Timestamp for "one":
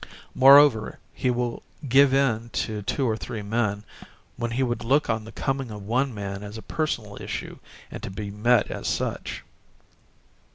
5.83-6.11